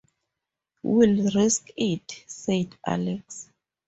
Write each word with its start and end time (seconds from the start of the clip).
"We'll 0.81 1.31
risk 1.33 1.67
it," 1.77 2.23
said 2.25 2.75
Alex. 2.87 3.51